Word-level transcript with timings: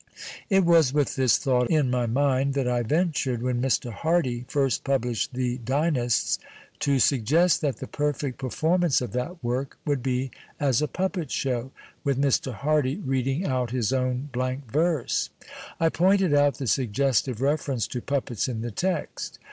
It 0.49 0.65
was 0.65 0.93
witli 0.93 1.13
this 1.13 1.37
thoughl 1.37 1.67
in 1.69 1.93
iii\ 1.93 2.07
niiiui 2.07 2.51
thai 2.55 2.79
I 2.79 2.81
ventured, 2.81 3.43
when 3.43 3.61
Mr. 3.61 3.91
Hardy 3.93 4.45
(irst 4.49 4.81
])ublisli("<l 4.85 5.29
The 5.31 5.57
178 5.59 5.61
PASTICHE 5.61 5.61
AND 5.61 5.63
PREJUDICE 5.63 6.39
Dynasts, 6.39 6.39
to 6.79 6.95
suj,'gest 6.95 7.59
that 7.61 7.77
the 7.77 7.85
perfect 7.87 8.39
performance 8.39 9.01
of 9.01 9.11
that 9.11 9.43
work 9.43 9.77
would 9.85 10.01
be 10.01 10.31
as 10.59 10.81
a 10.81 10.87
])upi)ct 10.87 11.29
show, 11.29 11.71
with 12.03 12.19
Mr. 12.19 12.51
Hardy 12.51 12.95
reading 12.97 13.45
out 13.45 13.69
his 13.69 13.93
own 13.93 14.29
blank 14.33 14.71
verse. 14.71 15.29
I 15.79 15.89
pointed 15.89 16.33
out 16.33 16.57
the 16.57 16.65
suggestive 16.65 17.39
reference 17.39 17.85
to 17.89 18.01
puppets 18.01 18.47
in 18.47 18.61
the 18.61 18.71
text. 18.71 19.37